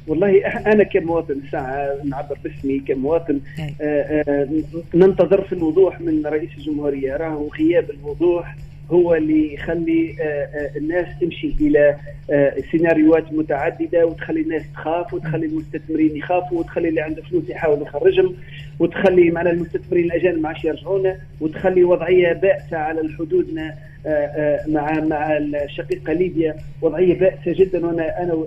والله 0.08 0.46
أنا 0.46 0.84
كمواطن 0.84 1.40
ساعة 1.52 1.96
نعبر 2.04 2.38
باسمي 2.44 2.78
كمواطن 2.78 3.40
آآ 3.60 3.72
آآ 3.80 4.24
آه، 4.28 4.48
ننتظر 4.94 5.42
في 5.42 5.52
الوضوح 5.52 6.00
من 6.00 6.26
رئيس 6.26 6.50
الجمهورية 6.58 7.16
راهو 7.16 7.48
غياب 7.48 7.90
الوضوح. 7.90 8.56
هو 8.90 9.14
اللي 9.14 9.54
يخلي 9.54 10.16
آه، 10.20 10.24
آه، 10.24 10.78
الناس 10.78 11.06
تمشي 11.20 11.54
إلى 11.60 11.96
سيناريوهات 12.70 13.32
متعددة 13.32 14.06
وتخلي 14.06 14.40
الناس 14.40 14.62
تخاف 14.74 15.14
وتخلي 15.14 15.46
المستثمرين 15.46 16.16
يخافوا 16.16 16.58
وتخلي 16.58 16.88
اللي 16.88 17.00
عنده 17.00 17.22
فلوس 17.22 17.48
يحاول 17.48 17.82
يخرجهم 17.82 18.36
وتخلي 18.78 19.30
معنا 19.30 19.50
المستثمرين 19.50 20.04
الأجانب 20.04 20.42
ما 20.42 20.48
عادش 20.48 20.64
يرجعونا 20.64 21.16
وتخلي 21.40 21.84
وضعية 21.84 22.32
بائسة 22.32 22.76
على 22.76 23.12
حدودنا 23.18 23.74
آه، 24.06 24.08
آه، 24.08 24.64
مع 24.68 25.00
مع 25.00 25.36
الشقيقة 25.36 26.12
ليبيا. 26.12 26.56
وضعية 26.82 27.18
بائسة 27.18 27.64
جدا. 27.64 27.86
وأنا 27.86 28.22
أنا 28.22 28.46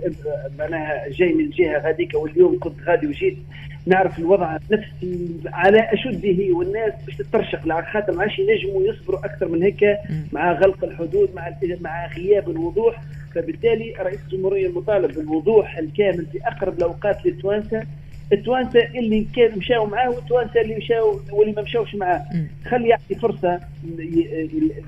معناها 0.58 1.08
جاي 1.08 1.32
من 1.32 1.50
جهة 1.50 1.78
غاديك 1.78 2.14
واليوم 2.14 2.58
كنت 2.58 2.82
غادي 2.86 3.06
وجيت. 3.06 3.36
نعرف 3.86 4.18
الوضع 4.18 4.58
نفسي 4.70 5.28
على 5.46 5.92
أشده 5.92 6.54
والناس 6.54 6.92
باش 7.06 7.16
تترشق 7.16 7.66
خاطر 7.92 8.12
ما 8.12 8.22
عادش 8.22 8.38
ينجموا 8.38 8.82
يصبروا 8.82 9.24
أكثر 9.24 9.48
من 9.48 9.62
هيك 9.62 9.84
مع 10.32 10.52
غلق 10.52 10.84
الحدود 10.84 11.34
مع 11.34 11.48
مع 11.80 12.06
غياب 12.06 12.50
الوضوح. 12.50 13.00
فبالتالي 13.34 13.94
رئيس 14.00 14.20
الجمهورية 14.22 14.66
المطالب 14.66 15.14
بالوضوح 15.14 15.78
الكامل 15.78 16.26
في 16.32 16.38
أقرب 16.46 16.78
الأوقات 16.78 17.26
للتوانسه 17.26 17.82
التوانسه 18.32 18.80
اللي 18.94 19.26
كان 19.36 19.58
مشاو 19.58 19.86
معاه 19.86 20.10
والتوانسه 20.10 20.60
اللي 20.60 20.76
مشاو 20.76 21.20
واللي 21.32 21.52
ما 21.52 21.62
مشاوش 21.62 21.94
معاه. 21.94 22.22
خلي 22.66 22.88
يعطي 22.88 23.14
فرصة 23.14 23.60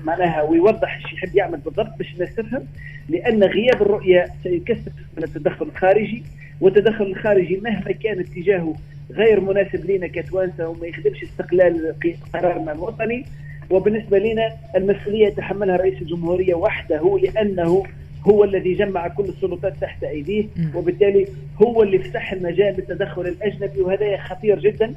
معناها 0.05 0.41
ويوضح 0.41 0.95
إيش 0.95 1.13
يحب 1.13 1.35
يعمل 1.35 1.57
بالضبط 1.57 1.97
باش 1.97 2.13
الناس 2.13 2.35
تفهم 2.35 2.67
لأن 3.09 3.43
غياب 3.43 3.81
الرؤية 3.81 4.25
سيكثف 4.43 4.91
من 5.17 5.23
التدخل 5.23 5.65
الخارجي 5.65 6.23
والتدخل 6.61 7.05
الخارجي 7.05 7.57
مهما 7.57 7.91
كان 7.91 8.19
اتجاهه 8.19 8.75
غير 9.11 9.39
مناسب 9.39 9.91
لنا 9.91 10.07
كتوانسة 10.07 10.67
وما 10.67 10.87
يخدمش 10.87 11.23
استقلال 11.23 11.95
قرارنا 12.33 12.71
الوطني 12.71 13.25
وبالنسبة 13.69 14.19
لنا 14.19 14.49
المسؤولية 14.75 15.27
يتحملها 15.27 15.75
رئيس 15.77 16.01
الجمهورية 16.01 16.55
وحده 16.55 17.19
لأنه 17.23 17.83
هو 18.27 18.43
الذي 18.43 18.73
جمع 18.73 19.07
كل 19.07 19.23
السلطات 19.23 19.73
تحت 19.81 20.03
أيديه 20.03 20.45
وبالتالي 20.75 21.27
هو 21.61 21.83
اللي 21.83 21.99
فتح 21.99 22.31
المجال 22.31 22.75
للتدخل 22.77 23.21
الأجنبي 23.21 23.81
وهذا 23.81 24.17
خطير 24.17 24.59
جدا. 24.59 24.93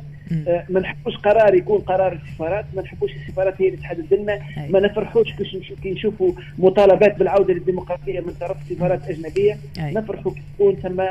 آه، 0.49 0.65
ما 0.69 0.81
نحبوش 0.81 1.17
قرار 1.17 1.55
يكون 1.55 1.79
قرار 1.81 2.13
السفارات 2.13 2.65
ما 2.77 2.83
نحبوش 2.83 3.11
السفارات 3.13 3.63
هي 3.63 3.67
اللي 3.67 3.77
تحدد 3.77 4.15
لنا. 4.15 4.39
ما 4.71 4.81
نفرحوش 4.81 5.33
كي 5.83 5.91
نشوفوا 5.93 6.33
مطالبات 6.59 7.19
بالعودة 7.19 7.55
للديمقراطية 7.55 8.21
من 8.21 8.33
طرف 8.41 8.57
سفارات 8.71 9.09
اجنبيه 9.09 9.59
نفرحوا 9.79 10.33
كي 10.33 10.43
تكون 10.55 10.75
ثم 10.77 11.03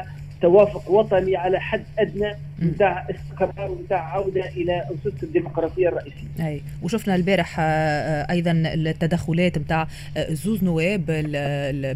توافق 0.42 0.92
وطني 0.92 1.36
على 1.36 1.60
حد 1.60 1.84
أدنى. 2.00 2.34
نتاع 2.62 3.08
استقرار 3.10 3.72
ونتاع 3.72 4.14
عودة 4.14 4.50
إلى 4.50 4.82
أسس 4.82 5.24
الديمقراطية 5.24 5.88
الرئيسية. 5.88 6.28
أي. 6.40 6.62
وشفنا 6.82 7.16
البارح 7.16 7.60
آه، 7.60 7.64
آه، 7.64 8.32
أيضا 8.32 8.52
التدخلات 8.52 9.58
نتاع 9.58 9.88
آه، 10.18 10.34
زوز 10.34 10.64
نواب 10.64 11.06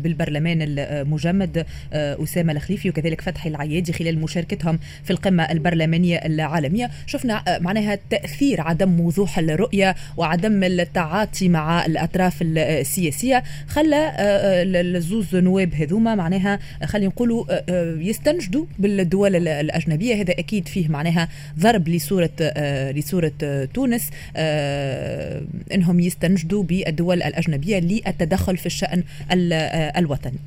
بالبرلمان 0.04 0.58
المجمد 0.62 1.66
أسامة 1.94 2.54
الخليفي 2.54 2.90
وكذلك 2.90 3.22
فتحي 3.22 3.50
العيادي 3.50 3.94
خلال 3.94 4.20
مشاركتهم 4.20 4.80
في 5.04 5.12
القمة 5.12 5.44
البرلمانية 5.44 6.18
العالمية، 6.18 6.90
شفنا 7.06 7.44
معناها 7.60 8.00
تأثير 8.10 8.62
عدم 8.62 9.00
وضوح 9.00 9.40
الرؤية 9.40 9.96
وعدم 10.18 10.64
التعاطي 10.64 11.50
مع 11.50 11.86
الأطراف 11.86 12.38
السياسية. 12.42 13.44
خلى 13.68 14.12
الزوز 14.98 15.36
نواب 15.36 15.74
هذوما 15.74 16.16
معناها 16.16 16.60
خلينا 16.86 17.08
نقولوا 17.08 17.46
يست 18.00 18.22
يستنجدوا 18.22 18.66
بالدول 18.80 19.48
الأجنبية. 19.48 20.16
هذا 20.22 20.32
أكيد 20.32 20.51
فيه 20.60 20.88
معناها 20.88 21.30
ضرب 21.60 21.90
لصورة 21.90 22.30
آه، 22.42 22.92
لصورة 22.92 23.32
آه، 23.44 23.66
تونس 23.66 24.12
آه، 24.36 25.42
إنهم 25.74 26.00
يستنجدوا 26.00 26.64
بالدول 26.64 27.24
الأجنبية 27.24 27.80
للتدخل 27.80 28.58
في 28.58 28.66
الشأن 28.66 29.04
الوطني. 29.98 30.38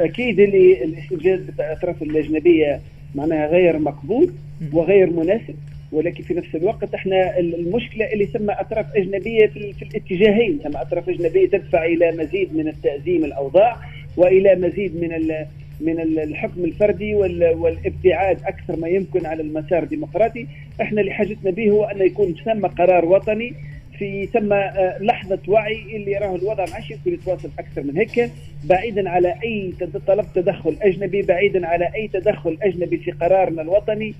أكيد 0.00 0.40
اللي 0.40 0.84
الاستنجاد 0.84 1.56
بالأطراف 1.56 2.02
الأجنبية 2.02 2.80
معناها 3.14 3.46
غير 3.46 3.78
مقبول 3.78 4.32
وغير 4.72 5.10
مناسب. 5.10 5.54
ولكن 5.92 6.22
في 6.22 6.34
نفس 6.34 6.54
الوقت 6.54 6.94
إحنا 6.94 7.38
المشكلة 7.38 8.12
اللي 8.12 8.26
ثم 8.26 8.50
أطراف 8.50 8.86
أجنبية 8.96 9.46
في, 9.46 9.72
في 9.72 9.82
الاتجاهين. 9.82 10.58
ثم 10.64 10.76
أطراف 10.76 11.08
أجنبية 11.08 11.48
تدفع 11.48 11.84
إلى 11.84 12.12
مزيد 12.12 12.56
من 12.56 12.68
التأزيم 12.68 13.24
الأوضاع 13.24 13.76
وإلى 14.16 14.54
مزيد 14.54 14.96
من 14.96 15.12
من 15.82 16.00
الحكم 16.00 16.64
الفردي 16.64 17.14
والابتعاد 17.14 18.38
أكثر 18.44 18.76
ما 18.76 18.88
يمكن 18.88 19.26
على 19.26 19.42
المسار 19.42 19.82
الديمقراطي، 19.82 20.46
إحنا 20.80 21.00
اللي 21.00 21.12
حاجتنا 21.12 21.50
به 21.50 21.70
هو 21.70 21.84
أن 21.84 22.06
يكون 22.06 22.34
ثم 22.44 22.66
قرار 22.66 23.04
وطني 23.04 23.54
في 23.98 24.26
ثم 24.26 24.52
آه، 24.52 24.98
لحظة 25.00 25.38
وعي 25.48 25.96
اللي 25.96 26.16
راه 26.18 26.36
الوضع 26.36 26.64
ما 26.64 26.78
يمكن 26.90 27.14
يتواصل 27.14 27.50
أكثر 27.58 27.82
من 27.82 27.96
هيك. 27.96 28.30
بعيدا 28.64 29.10
على 29.10 29.34
أي 29.44 29.72
طلب 30.06 30.26
تدخل 30.34 30.76
أجنبي 30.82 31.22
بعيدا 31.22 31.66
على 31.66 31.88
أي 31.94 32.08
تدخل 32.08 32.58
أجنبي 32.62 32.96
في 32.96 33.10
قرارنا 33.10 33.62
الوطني. 33.62 34.14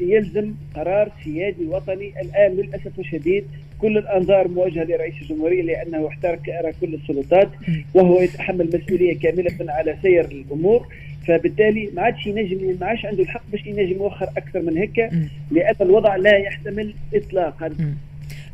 يلزم 0.00 0.54
قرار 0.74 1.12
سيادي 1.24 1.66
وطني. 1.66 2.12
الآن 2.20 2.52
للأسف 2.52 2.98
الشديد 2.98 3.44
كل 3.78 3.98
الأنظار 3.98 4.48
موجهة 4.48 4.84
لرئيس 4.84 5.14
الجمهورية 5.22 5.62
لأنه 5.62 6.08
احترق 6.08 6.42
كل 6.80 6.94
السلطات 6.94 7.48
وهو 7.94 8.20
يتحمل 8.20 8.70
مسؤوليه 8.74 9.18
كاملة 9.18 9.72
على 9.72 9.96
سير 10.02 10.24
الأمور. 10.24 10.86
فبالتالي 11.26 11.90
ما 11.94 12.02
عادش 12.02 12.26
ينجم 12.26 12.76
ما 12.80 12.86
عادش 12.86 13.06
عنده 13.06 13.22
الحق 13.22 13.42
باش 13.52 13.66
ينجم 13.66 13.96
يوخر 13.96 14.26
أكثر 14.36 14.62
من 14.62 14.78
هيك 14.78 15.10
لأن 15.50 15.74
الوضع 15.80 16.16
لا 16.16 16.36
يحتمل 16.38 16.94
اطلاقا. 17.14 17.66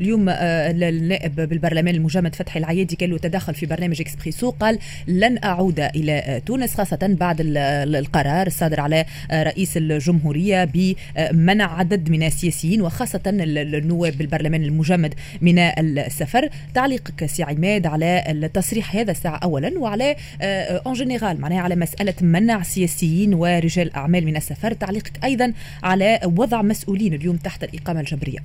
اليوم 0.00 0.28
النائب 0.28 1.35
بالبرلمان 1.35 1.95
المجمد 1.95 2.35
فتحي 2.35 2.59
العيادي 2.59 2.97
كان 2.97 3.11
له 3.11 3.19
تدخل 3.19 3.55
في 3.55 3.67
برنامج 3.67 4.00
إكسبريسو 4.00 4.50
قال 4.50 4.78
لن 5.07 5.38
أعود 5.45 5.81
إلى 5.81 6.43
تونس 6.47 6.75
خاصة 6.75 7.17
بعد 7.21 7.37
القرار 7.40 8.47
الصادر 8.47 8.81
على 8.81 9.05
رئيس 9.33 9.76
الجمهورية 9.76 10.64
بمنع 10.64 11.78
عدد 11.78 12.11
من 12.11 12.23
السياسيين 12.23 12.83
وخاصة 12.83 13.21
النواب 13.26 14.19
بالبرلمان 14.19 14.62
المجمد 14.62 15.14
من 15.40 15.59
السفر. 15.59 16.49
تعليقك 16.75 17.26
سي 17.26 17.43
عماد 17.43 17.87
على 17.87 18.25
التصريح 18.28 18.97
هذا 18.97 19.11
الساعة 19.11 19.37
اولا 19.37 19.78
وعلى 19.78 20.17
en 20.43 20.93
général 20.93 21.40
معناها 21.40 21.61
على 21.61 21.76
مسألة 21.76 22.14
منع 22.21 22.62
سياسيين 22.62 23.35
ورجال 23.35 23.95
أعمال 23.95 24.25
من 24.25 24.37
السفر. 24.37 24.73
تعليقك 24.73 25.25
أيضا 25.25 25.52
على 25.83 26.21
وضع 26.25 26.62
مسؤولين 26.62 27.14
اليوم 27.14 27.37
تحت 27.37 27.64
الإقامة 27.64 28.00
الجبرية. 28.00 28.38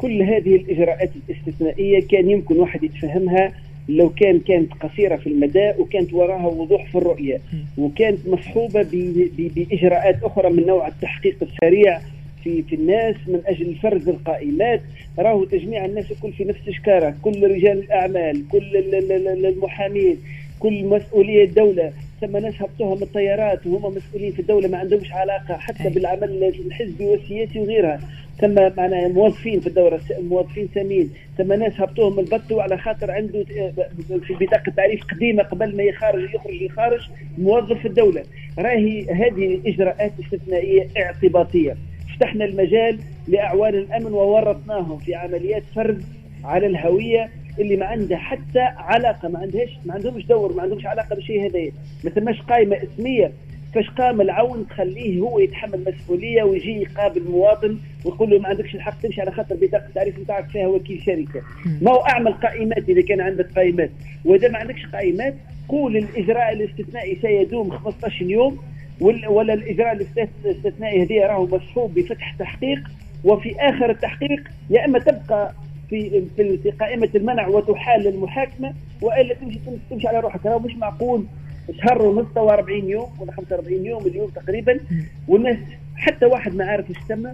كل 0.00 0.22
هذه 0.22 0.54
الإجراءات 0.56 1.10
الاستثنائية 1.28 2.00
كان 2.08 2.30
يمكن 2.30 2.56
واحد 2.58 2.82
يتفهمها 2.84 3.52
لو 3.88 4.10
كان 4.10 4.40
كانت 4.40 4.72
قصيرة 4.72 5.16
في 5.16 5.26
المدى 5.26 5.70
وكانت 5.78 6.12
وراها 6.12 6.46
وضوح 6.46 6.86
في 6.90 6.98
الرؤية. 6.98 7.40
وكانت 7.78 8.18
مصحوبة 8.28 8.86
بإجراءات 9.56 10.24
أخرى 10.24 10.50
من 10.50 10.66
نوع 10.66 10.88
التحقيق 10.88 11.36
السريع 11.42 11.98
في 12.44 12.62
في 12.62 12.74
الناس 12.74 13.16
من 13.26 13.40
أجل 13.46 13.74
فرز 13.74 14.08
القائمات. 14.08 14.80
راهو 15.18 15.44
تجميع 15.44 15.84
الناس 15.84 16.10
الكل 16.10 16.32
في 16.32 16.44
نفس 16.44 16.70
شكاره 16.70 17.14
كل 17.22 17.50
رجال 17.50 17.78
الأعمال 17.78 18.48
كل 18.48 18.76
المحامين 19.44 20.16
كل 20.58 20.84
مسؤوليه 20.84 21.44
الدولة. 21.44 21.92
ثم 22.20 22.36
ناس 22.36 22.54
هبطوها 22.62 22.94
من 22.96 23.02
الطيارات 23.02 23.66
وهم 23.66 23.94
مسؤولين 23.94 24.32
في 24.32 24.40
الدولة 24.40 24.68
ما 24.68 24.78
عندهمش 24.78 25.12
علاقة 25.12 25.56
حتى 25.56 25.88
بالعمل 25.88 26.52
الحزبي 26.66 27.04
والسياسي 27.04 27.60
وغيرها. 27.60 28.00
ثم 28.40 28.54
معناها 28.54 29.08
موظفين 29.08 29.60
في 29.60 29.66
الدورة 29.66 30.00
موظفين 30.20 30.68
سامين 30.74 31.10
ثم 31.38 31.52
ناس 31.52 31.80
هبطوهم 31.80 32.12
من 32.12 32.18
البطو 32.18 32.60
على 32.60 32.78
خاطر 32.78 33.10
عنده 33.10 33.44
في 34.26 34.34
بطاقة 34.40 34.72
تعريف 34.76 35.04
قديمة 35.04 35.42
قبل 35.42 35.76
ما 35.76 35.82
يخرج 35.82 36.34
يخرج 36.34 36.62
يخرج 36.62 37.00
موظف 37.38 37.78
في 37.78 37.88
الدولة. 37.88 38.22
راهي 38.58 39.10
هذه 39.10 39.60
إجراءات 39.66 40.12
استثنائية 40.24 40.86
اعتباطية. 40.96 41.76
فتحنا 42.16 42.44
المجال 42.44 42.98
لأعوان 43.28 43.74
الأمن 43.74 44.12
وورطناهم 44.12 44.98
في 44.98 45.14
عمليات 45.14 45.62
فرز 45.74 46.02
على 46.44 46.66
الهوية 46.66 47.30
اللي 47.58 47.76
ما 47.76 47.86
عندها 47.86 48.18
حتى 48.18 48.60
علاقة 48.60 49.28
ما 49.28 49.38
عندهاش 49.38 49.70
ما 49.84 49.94
عندهمش 49.94 50.26
دور 50.26 50.52
ما 50.52 50.62
عندهمش 50.62 50.86
علاقة 50.86 51.14
بالشيء 51.14 51.46
هذايا. 51.50 51.72
ما 52.04 52.10
ثماش 52.10 52.42
قائمة 52.42 52.76
اسمية 52.76 53.32
فاش 53.74 53.90
قام 53.90 54.20
العون 54.20 54.66
تخليه 54.68 55.20
هو 55.20 55.38
يتحمل 55.38 55.84
مسؤولية 55.86 56.42
ويجي 56.42 56.82
يقابل 56.82 57.22
مواطن 57.30 57.78
ويقول 58.04 58.30
له 58.30 58.38
ما 58.38 58.48
عندكش 58.48 58.74
الحق 58.74 59.00
تمشي 59.00 59.20
على 59.20 59.30
خاطر 59.30 59.56
بطاقة 59.60 59.86
التعريف 59.86 60.18
نتاعك 60.18 60.48
فيها 60.48 60.66
وكيل 60.66 61.02
شركة. 61.06 61.42
ما 61.82 61.90
هو 61.90 61.96
أعمل 61.96 62.32
قائمات 62.32 62.88
إذا 62.88 63.02
كان 63.02 63.20
عندك 63.20 63.46
قائمات. 63.56 63.90
وإذا 64.24 64.48
ما 64.48 64.58
عندكش 64.58 64.86
قائمات 64.86 65.34
قول 65.68 65.96
الإجراء 65.96 66.52
الاستثنائي 66.52 67.18
سيدوم 67.22 67.70
15 67.70 68.22
يوم 68.24 68.58
ولا 69.28 69.54
الإجراء 69.54 69.92
الاستثنائي 70.44 71.02
هذه 71.02 71.26
راهو 71.26 71.46
مصحوب 71.46 71.94
بفتح 71.94 72.34
تحقيق 72.38 72.78
وفي 73.24 73.54
آخر 73.58 73.90
التحقيق 73.90 74.42
يا 74.70 74.84
إما 74.84 74.98
تبقى 74.98 75.52
في 75.90 76.22
في 76.36 76.70
قائمة 76.80 77.08
المنع 77.14 77.48
وتحال 77.48 78.02
للمحاكمه 78.02 78.74
وإلا 79.02 79.34
تمشي 79.34 79.58
تمشي 79.90 80.08
على 80.08 80.20
روحك. 80.20 80.46
راهو 80.46 80.58
مش 80.58 80.74
معقول. 80.74 81.24
شهر 81.72 82.02
ونص 82.02 82.36
40 82.36 82.88
يوم 82.88 83.08
ولا 83.20 83.32
45 83.32 83.86
يوم 83.86 84.06
اليوم 84.06 84.28
تقريبا 84.28 84.80
والناس 85.28 85.58
حتى 85.96 86.26
واحد 86.26 86.54
ما 86.54 86.64
عارف 86.64 86.90
إيش 86.90 86.98
تم 87.08 87.32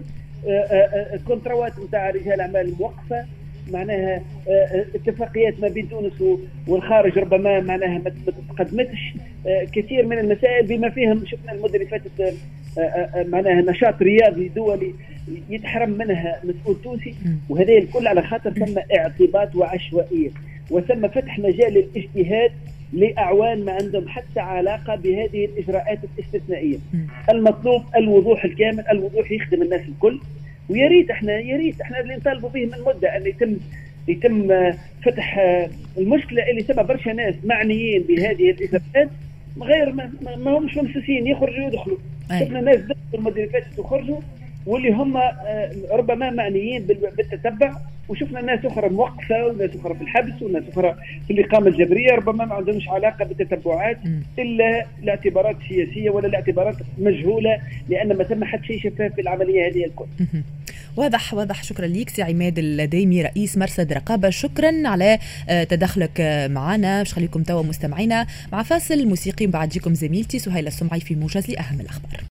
الكونتروات 1.13 1.79
آه، 1.79 1.83
نتاع 1.83 2.09
آه، 2.09 2.11
رجال 2.11 2.33
الاعمال 2.33 2.73
موقفة 2.79 3.25
معناها 3.71 4.21
آه، 4.49 4.85
اتفاقيات 4.95 5.59
ما 5.59 5.67
بين 5.67 5.89
تونس 5.89 6.13
والخارج 6.67 7.17
ربما 7.17 7.59
معناها 7.59 8.01
ما 8.05 8.11
تقدمتش 8.55 9.13
كثير 9.73 10.05
من 10.05 10.19
المسائل 10.19 10.67
بما 10.67 10.89
فيهم 10.89 11.25
شفنا 11.25 11.51
المدة 11.51 11.73
اللي 11.75 11.85
فاتت 11.85 12.35
معناها 13.29 13.61
نشاط 13.61 14.01
رياضي 14.01 14.47
دولي 14.47 14.93
يتحرم 15.49 15.89
منها 15.89 16.41
مسؤول 16.43 16.81
تونسي 16.83 17.15
وهذا 17.49 17.73
الكل 17.73 18.07
على 18.07 18.21
خاطر 18.21 18.53
ثم 18.53 18.79
اعتباط 18.97 19.55
وعشوائية 19.55 20.29
وثم 20.71 21.07
فتح 21.07 21.39
مجال 21.39 21.73
للاجتهاد 21.73 22.51
لأعوان 22.93 23.65
ما 23.65 23.71
عندهم 23.71 24.07
حتى 24.07 24.39
علاقة 24.39 24.95
بهذه 24.95 25.45
الإجراءات 25.45 25.99
الاستثنائية. 26.17 26.77
المطلوب 27.29 27.81
الوضوح 27.95 28.45
الكامل، 28.45 28.83
الوضوح 28.91 29.31
يخدم 29.31 29.61
الناس 29.61 29.81
الكل. 29.81 30.19
ويا 30.69 30.87
ريت 30.87 31.11
إحنا 31.11 31.39
يا 31.39 31.57
ريت 31.57 31.81
إحنا 31.81 31.99
اللي 31.99 32.15
نطالبوا 32.15 32.49
به 32.49 32.65
من 32.65 32.81
مدة 32.87 33.17
أن 33.17 33.25
يتم 33.25 33.57
يتم 34.07 34.71
فتح 35.05 35.39
المشكلة 35.97 36.49
اللي 36.49 36.63
سبب 36.63 36.87
برشا 36.87 37.09
ناس 37.09 37.35
معنيين 37.43 38.03
بهذه 38.03 38.51
الإجراءات. 38.51 39.09
غير 39.61 39.91
ما, 39.91 40.11
ما 40.37 40.57
همش 40.57 40.77
ممسوسين 40.77 41.27
يخرجوا 41.27 41.65
ويدخلوا. 41.65 41.97
شفنا 42.39 42.61
ناس 42.61 42.79
دخلوا 42.79 43.47
فاتت 43.47 43.79
وخرجوا. 43.79 44.19
واللي 44.67 44.91
هم 44.91 45.17
آه، 45.17 45.71
ربما 45.91 46.29
معنيين 46.29 46.85
بالتتبع. 47.17 47.77
وشفنا 48.09 48.41
ناس 48.41 48.65
أخرى 48.65 48.89
موقفة 48.89 49.45
وناس 49.45 49.69
أخرى 49.75 49.95
في 49.95 50.01
الحبس 50.01 50.41
وناس 50.41 50.63
أخرى 50.71 50.95
في 51.27 51.33
الإقامة 51.33 51.67
الجبرية. 51.67 52.11
ربما 52.11 52.45
ما 52.45 52.55
عندهمش 52.55 52.89
علاقة 52.89 53.25
بالتتبعات 53.25 53.97
إلا 54.39 54.85
لاعتبارات 55.03 55.55
سياسية 55.69 56.09
ولا 56.09 56.27
لاعتبارات 56.27 56.75
مجهولة 56.97 57.59
لأن 57.89 58.17
ما 58.17 58.23
ثم 58.23 58.43
حتى 58.43 58.63
شيء 58.63 58.79
شفاف 58.79 59.13
في 59.13 59.21
العملية 59.21 59.67
هذه 59.67 59.85
الكل. 59.85 60.05
واضح 60.97 61.33
واضح. 61.33 61.63
شكرا 61.63 61.87
ليك 61.87 62.09
سي 62.09 62.21
عماد 62.21 62.59
الديمي 62.59 63.21
رئيس 63.21 63.57
مرصد 63.57 63.93
رقابة. 63.93 64.29
شكرا 64.29 64.87
على 64.87 65.19
آه، 65.49 65.63
تدخلك 65.63 66.21
آه، 66.21 66.47
معنا. 66.47 66.97
باش 66.99 67.13
خليكم 67.13 67.43
توا 67.43 67.63
مستمعينا 67.63 68.27
مع 68.51 68.63
فاصل 68.63 69.07
موسيقي 69.07 69.47
بعد 69.47 69.69
جيكم 69.69 69.93
زميلتي 69.93 70.39
سهيلة 70.39 70.67
السمعي 70.67 70.99
في 70.99 71.15
موجز 71.15 71.51
لأهم 71.51 71.81
الأخبار. 71.81 72.21